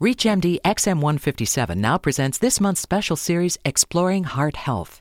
[0.00, 5.00] ReachMD XM157 now presents this month's special series Exploring Heart Health.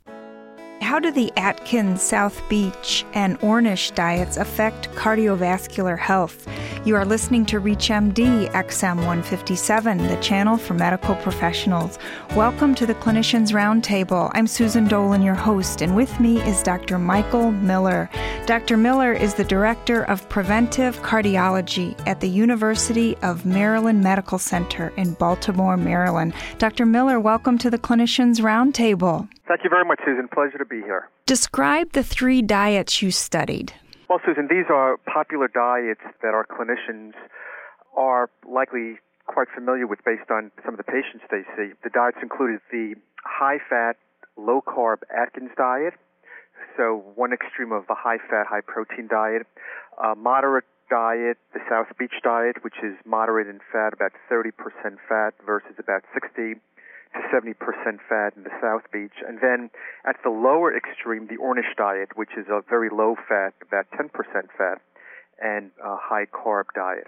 [0.84, 6.46] How do the Atkins, South Beach, and Ornish diets affect cardiovascular health?
[6.84, 11.98] You are listening to ReachMD XM157, the channel for medical professionals.
[12.36, 14.30] Welcome to the Clinicians Roundtable.
[14.34, 17.00] I'm Susan Dolan, your host, and with me is Dr.
[17.00, 18.10] Michael Miller.
[18.46, 18.76] Dr.
[18.76, 25.14] Miller is the Director of Preventive Cardiology at the University of Maryland Medical Center in
[25.14, 26.34] Baltimore, Maryland.
[26.58, 26.86] Dr.
[26.86, 29.30] Miller, welcome to the Clinicians Roundtable.
[29.48, 30.28] Thank you very much, Susan.
[30.28, 31.10] Pleasure to be here.
[31.26, 33.74] Describe the three diets you studied.
[34.10, 37.14] Well, Susan, these are popular diets that our clinicians
[37.96, 41.74] are likely quite familiar with based on some of the patients they see.
[41.84, 43.98] The diets included the high fat,
[44.38, 45.94] low carb Atkins diet,
[46.78, 49.48] so one extreme of the high fat, high protein diet,
[50.02, 54.52] a moderate diet, the South Beach diet, which is moderate in fat, about 30%
[55.08, 56.56] fat versus about 60
[57.14, 57.56] to 70%
[58.10, 59.14] fat in the South Beach.
[59.28, 59.70] And then
[60.06, 64.10] at the lower extreme, the Ornish diet, which is a very low fat, about 10%
[64.58, 64.82] fat,
[65.42, 67.08] and a high carb diet.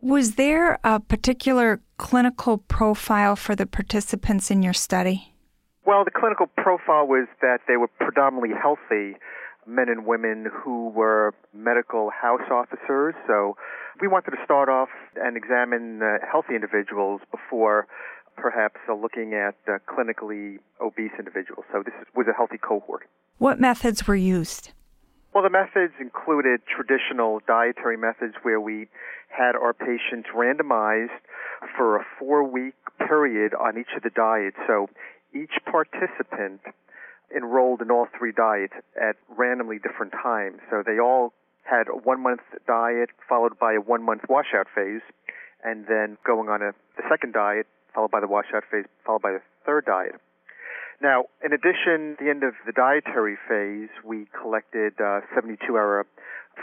[0.00, 5.32] Was there a particular clinical profile for the participants in your study?
[5.86, 9.16] Well, the clinical profile was that they were predominantly healthy
[9.66, 13.14] men and women who were medical house officers.
[13.26, 13.56] So
[14.00, 17.86] we wanted to start off and examine uh, healthy individuals before
[18.36, 21.64] perhaps uh, looking at uh, clinically obese individuals.
[21.72, 23.08] So this was a healthy cohort.
[23.38, 24.72] What methods were used?
[25.34, 28.88] Well, the methods included traditional dietary methods where we
[29.28, 31.12] had our patients randomized
[31.76, 32.74] for a four week
[33.06, 34.56] period on each of the diets.
[34.66, 34.88] So
[35.34, 36.60] each participant
[37.34, 40.60] enrolled in all three diets at randomly different times.
[40.70, 41.32] So they all
[41.64, 45.02] had a one month diet followed by a one month washout phase
[45.64, 49.32] and then going on a the second diet followed by the washout phase, followed by
[49.32, 50.20] the third diet.
[51.00, 56.06] Now, in addition, at the end of the dietary phase, we collected uh, 72-hour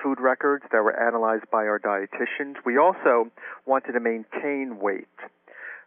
[0.01, 2.55] food records that were analyzed by our dietitians.
[2.65, 3.29] We also
[3.65, 5.09] wanted to maintain weight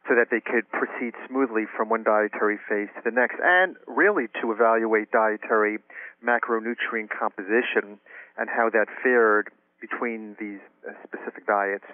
[0.09, 4.27] so that they could proceed smoothly from one dietary phase to the next, and really
[4.41, 5.79] to evaluate dietary
[6.23, 7.99] macronutrient composition
[8.39, 9.51] and how that fared
[9.81, 11.85] between these uh, specific diets.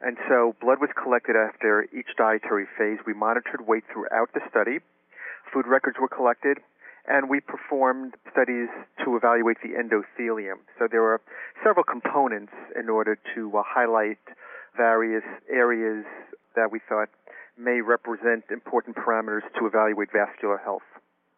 [0.00, 2.98] And so blood was collected after each dietary phase.
[3.06, 4.78] We monitored weight throughout the study.
[5.52, 6.58] Food records were collected,
[7.06, 8.68] and we performed studies
[9.04, 10.64] to evaluate the endothelium.
[10.78, 11.20] So there were
[11.62, 14.18] several components in order to uh, highlight
[14.76, 16.04] various areas
[16.56, 17.08] that we thought
[17.58, 20.86] may represent important parameters to evaluate vascular health.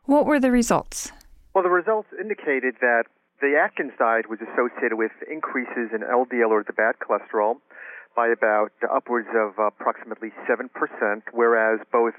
[0.04, 1.10] What were the results?
[1.54, 3.04] Well, the results indicated that
[3.40, 7.56] the Atkins diet was associated with increases in LDL or the bad cholesterol,
[8.14, 10.68] by about upwards of approximately 7%,
[11.32, 12.14] whereas both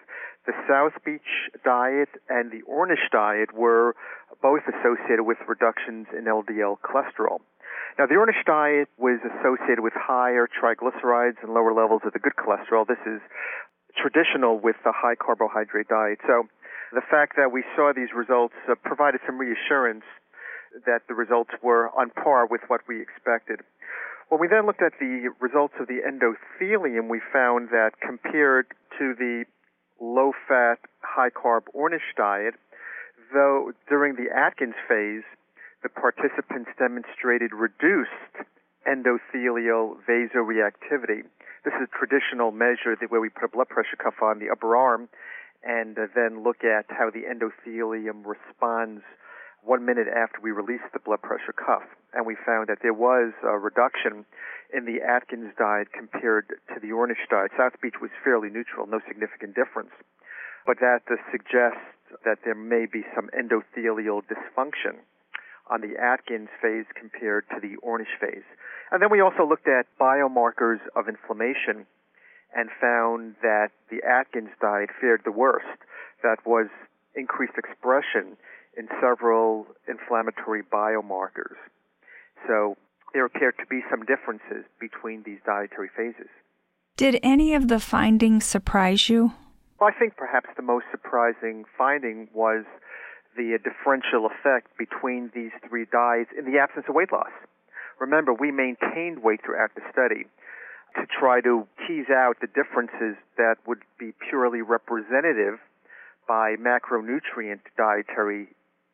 [0.45, 3.95] the South Beach diet and the Ornish diet were
[4.41, 7.39] both associated with reductions in LDL cholesterol.
[7.97, 12.33] Now, the Ornish diet was associated with higher triglycerides and lower levels of the good
[12.35, 12.87] cholesterol.
[12.87, 13.21] This is
[13.95, 16.19] traditional with the high carbohydrate diet.
[16.25, 16.49] So,
[16.91, 20.05] the fact that we saw these results uh, provided some reassurance
[20.85, 23.61] that the results were on par with what we expected.
[24.33, 28.65] When we then looked at the results of the endothelium, we found that compared
[28.97, 29.45] to the
[30.01, 32.55] low fat, high carb Ornish diet,
[33.31, 35.21] though during the Atkins phase,
[35.83, 38.33] the participants demonstrated reduced
[38.89, 41.29] endothelial vasoreactivity.
[41.63, 44.75] This is a traditional measure where we put a blood pressure cuff on the upper
[44.75, 45.09] arm
[45.63, 49.03] and uh, then look at how the endothelium responds
[49.65, 53.31] one minute after we released the blood pressure cuff, and we found that there was
[53.43, 54.25] a reduction
[54.73, 57.51] in the Atkins diet compared to the Ornish diet.
[57.57, 59.91] South Beach was fairly neutral, no significant difference.
[60.65, 61.87] But that uh, suggests
[62.25, 64.99] that there may be some endothelial dysfunction
[65.69, 68.43] on the Atkins phase compared to the Ornish phase.
[68.91, 71.87] And then we also looked at biomarkers of inflammation
[72.55, 75.79] and found that the Atkins diet fared the worst.
[76.21, 76.67] That was
[77.15, 78.37] increased expression
[78.77, 81.57] in several inflammatory biomarkers.
[82.47, 82.75] So
[83.13, 86.29] there appear to be some differences between these dietary phases.
[86.97, 89.33] Did any of the findings surprise you?
[89.79, 92.65] Well, I think perhaps the most surprising finding was
[93.35, 97.31] the differential effect between these three diets in the absence of weight loss.
[97.99, 100.25] Remember, we maintained weight throughout the study
[100.95, 105.59] to try to tease out the differences that would be purely representative
[106.27, 108.47] by macronutrient dietary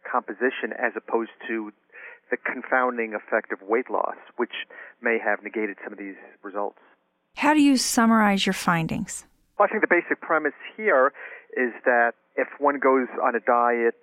[0.10, 1.72] composition as opposed to
[2.32, 4.68] the confounding effect of weight loss, which
[5.02, 6.78] may have negated some of these results.
[7.36, 9.26] How do you summarize your findings?
[9.58, 11.12] Well, I think the basic premise here
[11.58, 13.96] is that if one goes on a diet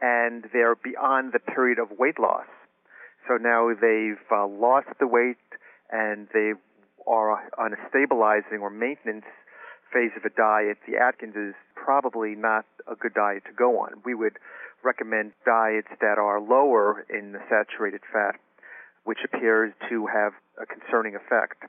[0.00, 2.46] and they're beyond the period of weight loss,
[3.26, 5.36] so now they've uh, lost the weight
[5.90, 6.52] and they
[7.06, 9.24] are on a stabilizing or maintenance
[9.92, 14.02] phase of a diet, the Atkins is probably not a good diet to go on.
[14.04, 14.38] We would
[14.84, 18.36] recommend diets that are lower in the saturated fat,
[19.04, 21.64] which appears to have a concerning effect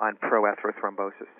[0.00, 1.30] on proatherothrombosis.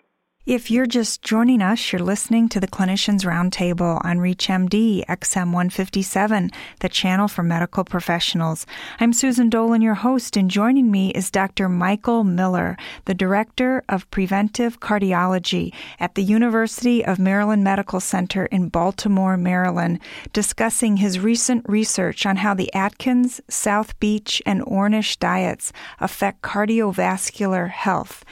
[0.47, 6.89] If you're just joining us, you're listening to the Clinicians Roundtable on ReachMD XM157, the
[6.91, 8.67] channel for medical professionals.
[9.01, 11.71] I'm Susan Dolan, your host, and joining me is Dr.
[11.71, 12.77] Michael Miller,
[13.07, 19.99] the Director of Preventive Cardiology at the University of Maryland Medical Center in Baltimore, Maryland,
[20.35, 27.71] discussing his recent research on how the Atkins, South Beach, and Ornish diets affect cardiovascular
[27.71, 28.27] health.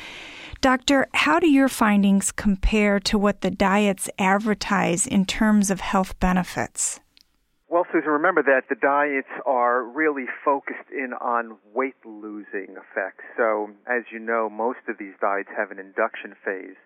[0.62, 6.16] Doctor, how do your findings compare to what the diets advertise in terms of health
[6.20, 7.00] benefits?
[7.68, 13.24] Well, Susan, remember that the diets are really focused in on weight losing effects.
[13.36, 16.78] So, as you know, most of these diets have an induction phase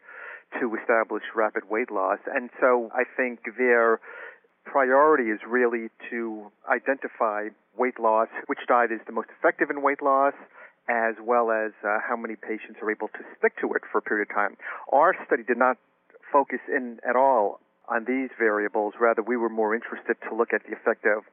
[0.59, 2.21] to establish rapid weight loss.
[2.35, 4.01] And so I think their
[4.65, 10.01] priority is really to identify weight loss, which diet is the most effective in weight
[10.01, 10.33] loss,
[10.89, 14.03] as well as uh, how many patients are able to stick to it for a
[14.03, 14.57] period of time.
[14.93, 15.79] Our study did not
[16.33, 18.95] focus in at all on these variables.
[19.01, 21.25] Rather, we were more interested to look at the effect of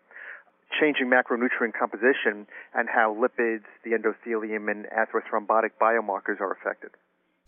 [0.79, 6.91] changing macronutrient composition and how lipids, the endothelium, and atherothrombotic biomarkers are affected.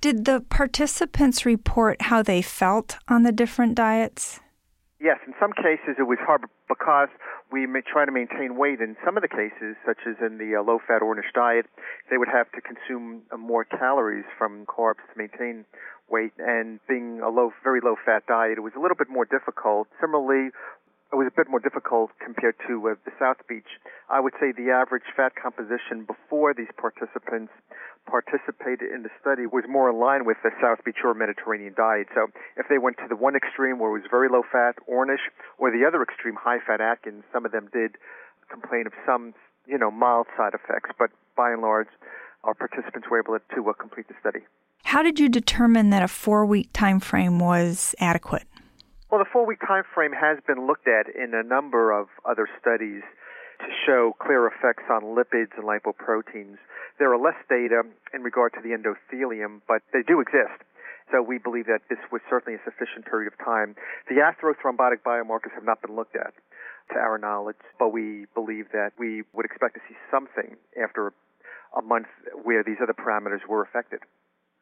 [0.02, 4.40] Did the participants report how they felt on the different diets?
[5.00, 7.10] Yes, in some cases it was hard because
[7.64, 8.82] we try to maintain weight.
[8.82, 11.66] In some of the cases, such as in the uh, low-fat Ornish diet,
[12.10, 15.64] they would have to consume uh, more calories from carbs to maintain
[16.12, 16.34] weight.
[16.38, 19.88] And being a low, very low-fat diet, it was a little bit more difficult.
[20.02, 20.52] Similarly,
[21.12, 23.80] it was a bit more difficult compared to uh, the South Beach.
[24.10, 27.54] I would say the average fat composition before these participants
[28.06, 32.08] participated in the study was more in line with the South Beach or Mediterranean diet.
[32.14, 35.26] So if they went to the one extreme where it was very low fat, Ornish,
[35.58, 37.98] or the other extreme, high fat Atkins, some of them did
[38.50, 39.34] complain of some,
[39.66, 40.90] you know, mild side effects.
[40.98, 41.90] But by and large,
[42.44, 44.46] our participants were able to uh, complete the study.
[44.84, 48.44] How did you determine that a four week time frame was adequate?
[49.12, 52.50] Well, the four week time frame has been looked at in a number of other
[52.60, 53.04] studies
[53.62, 56.58] to show clear effects on lipids and lipoproteins.
[56.98, 60.58] There are less data in regard to the endothelium, but they do exist.
[61.12, 63.76] So we believe that this was certainly a sufficient period of time.
[64.10, 66.34] The atherothrombotic biomarkers have not been looked at
[66.94, 71.14] to our knowledge, but we believe that we would expect to see something after
[71.78, 72.08] a month
[72.44, 74.00] where these other parameters were affected.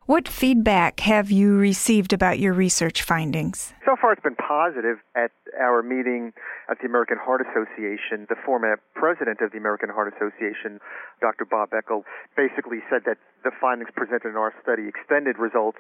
[0.05, 3.71] What feedback have you received about your research findings?
[3.85, 4.97] So far, it's been positive.
[5.15, 6.33] At our meeting
[6.69, 10.83] at the American Heart Association, the former president of the American Heart Association,
[11.21, 11.45] Dr.
[11.45, 12.03] Bob Eckel,
[12.35, 13.15] basically said that
[13.45, 15.79] the findings presented in our study extended results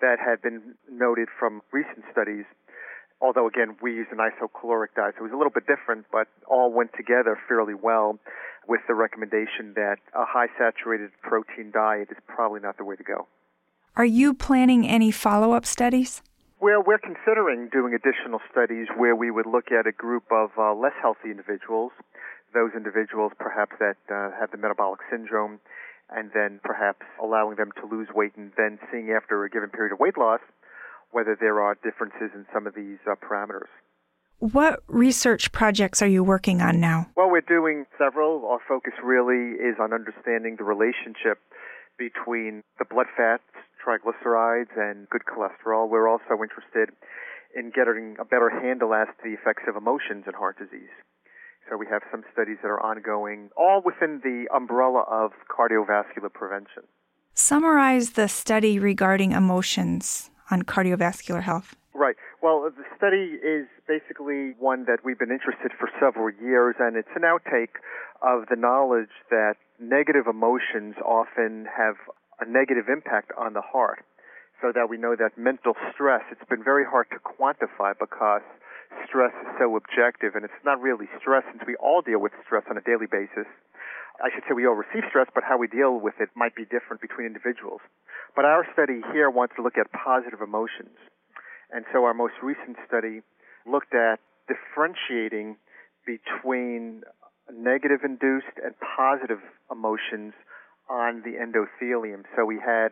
[0.00, 2.46] that had been noted from recent studies.
[3.20, 6.28] Although, again, we used an isocaloric diet, so it was a little bit different, but
[6.46, 8.20] all went together fairly well
[8.68, 13.02] with the recommendation that a high saturated protein diet is probably not the way to
[13.02, 13.26] go.
[13.96, 16.20] Are you planning any follow up studies?
[16.60, 20.74] Well, we're considering doing additional studies where we would look at a group of uh,
[20.74, 21.92] less healthy individuals,
[22.52, 25.60] those individuals perhaps that uh, have the metabolic syndrome,
[26.10, 29.94] and then perhaps allowing them to lose weight and then seeing after a given period
[29.94, 30.40] of weight loss
[31.10, 33.72] whether there are differences in some of these uh, parameters.
[34.40, 37.08] What research projects are you working on now?
[37.16, 38.44] Well, we're doing several.
[38.44, 41.38] Our focus really is on understanding the relationship
[41.96, 43.44] between the blood fats
[43.86, 45.88] triglycerides and good cholesterol.
[45.88, 46.90] We're also interested
[47.54, 50.90] in getting a better handle as to the effects of emotions in heart disease.
[51.70, 56.84] So we have some studies that are ongoing, all within the umbrella of cardiovascular prevention.
[57.34, 61.74] Summarize the study regarding emotions on cardiovascular health.
[61.92, 62.16] Right.
[62.42, 67.08] Well, the study is basically one that we've been interested for several years, and it's
[67.16, 67.80] an outtake
[68.22, 71.96] of the knowledge that negative emotions often have
[72.40, 74.04] a negative impact on the heart.
[74.64, 78.40] So that we know that mental stress, it's been very hard to quantify because
[79.04, 82.64] stress is so objective and it's not really stress since we all deal with stress
[82.70, 83.44] on a daily basis.
[84.16, 86.64] I should say we all receive stress, but how we deal with it might be
[86.64, 87.84] different between individuals.
[88.34, 90.96] But our study here wants to look at positive emotions.
[91.68, 93.20] And so our most recent study
[93.68, 95.56] looked at differentiating
[96.06, 97.02] between
[97.52, 100.32] negative induced and positive emotions
[100.88, 102.24] on the endothelium.
[102.36, 102.90] So we had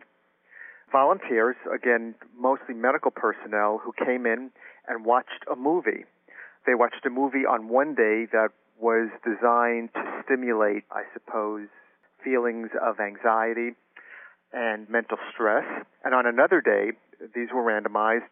[0.91, 4.51] volunteers, again, mostly medical personnel, who came in
[4.87, 6.05] and watched a movie.
[6.65, 8.49] They watched a movie on one day that
[8.79, 11.67] was designed to stimulate, I suppose,
[12.23, 13.75] feelings of anxiety
[14.51, 15.63] and mental stress.
[16.03, 16.91] And on another day,
[17.33, 18.27] these were randomized.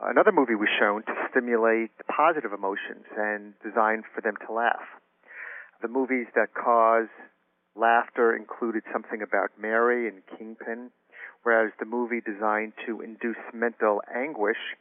[0.00, 4.82] Another movie was shown to stimulate positive emotions and designed for them to laugh.
[5.80, 7.08] The movies that cause
[7.76, 10.90] laughter included something about Mary and Kingpin,
[11.42, 14.76] whereas the movie designed to induce mental anguish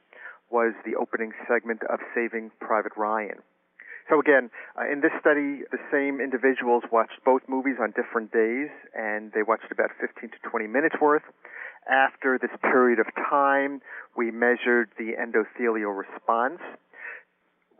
[0.50, 3.40] was the opening segment of Saving Private Ryan.
[4.10, 8.68] So again, uh, in this study, the same individuals watched both movies on different days,
[8.92, 11.24] and they watched about 15 to 20 minutes worth.
[11.90, 13.82] After this period of time,
[14.18, 16.60] we measured the endothelial response,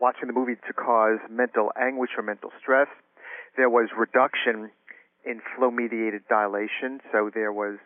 [0.00, 2.88] watching the movie to cause mental anguish or mental stress.
[3.56, 4.70] There was reduction
[5.24, 7.78] in flow-mediated dilation, so there was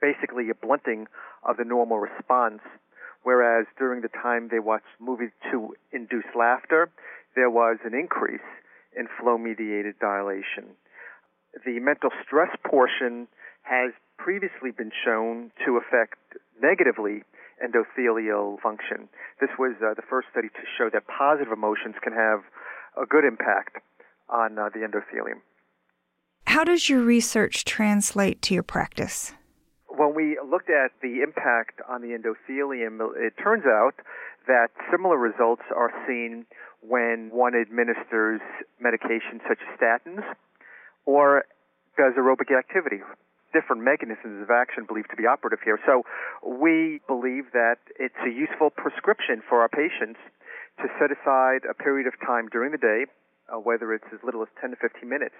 [0.00, 1.06] basically a blunting
[1.42, 2.60] of the normal response.
[3.22, 6.88] Whereas during the time they watched movies to induce laughter,
[7.34, 8.46] there was an increase
[8.96, 10.76] in flow mediated dilation.
[11.64, 13.28] The mental stress portion
[13.62, 16.18] has previously been shown to affect
[16.62, 17.22] negatively
[17.62, 19.08] endothelial function.
[19.40, 22.40] This was uh, the first study to show that positive emotions can have
[22.96, 23.78] a good impact
[24.28, 25.40] on uh, the endothelium.
[26.56, 29.34] How does your research translate to your practice?
[29.88, 33.92] When we looked at the impact on the endothelium, it turns out
[34.48, 36.46] that similar results are seen
[36.80, 38.40] when one administers
[38.80, 40.24] medications such as statins
[41.04, 41.44] or
[41.98, 43.04] does aerobic activity.
[43.52, 45.78] Different mechanisms of action believed to be operative here.
[45.84, 46.04] So
[46.40, 50.16] we believe that it's a useful prescription for our patients
[50.80, 53.04] to set aside a period of time during the day,
[53.52, 55.36] uh, whether it's as little as 10 to 15 minutes,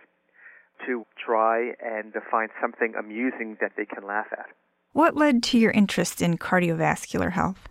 [0.86, 4.46] to try and find something amusing that they can laugh at.
[4.92, 7.68] What led to your interest in cardiovascular health?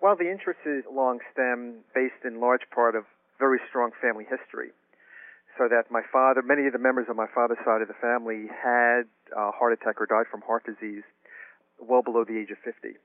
[0.00, 3.04] Well, the interest is long stem, based in large part of
[3.38, 4.70] very strong family history.
[5.58, 8.48] So that my father, many of the members of my father's side of the family
[8.48, 9.04] had
[9.36, 11.04] a heart attack or died from heart disease
[11.78, 12.96] well below the age of 50.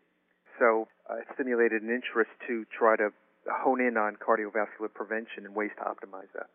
[0.58, 3.10] So uh, it stimulated an interest to try to
[3.52, 6.48] hone in on cardiovascular prevention and ways to optimize that.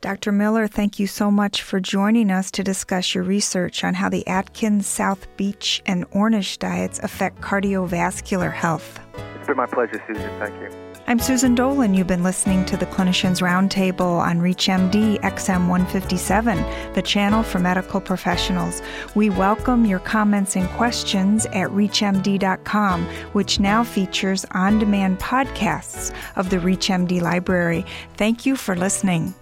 [0.00, 0.32] Dr.
[0.32, 4.26] Miller, thank you so much for joining us to discuss your research on how the
[4.26, 8.98] Atkins, South Beach, and Ornish diets affect cardiovascular health.
[9.36, 10.38] It's been my pleasure, Susan.
[10.38, 10.89] Thank you.
[11.06, 11.94] I'm Susan Dolan.
[11.94, 18.00] You've been listening to the Clinicians Roundtable on ReachMD XM 157, the channel for medical
[18.00, 18.80] professionals.
[19.16, 26.50] We welcome your comments and questions at ReachMD.com, which now features on demand podcasts of
[26.50, 27.84] the ReachMD library.
[28.14, 29.34] Thank you for listening.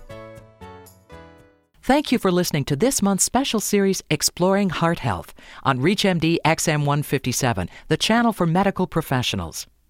[1.83, 5.35] Thank you for listening to this month's special series, Exploring Heart Health,
[5.65, 9.67] on ReachMD XM 157, the channel for medical professionals.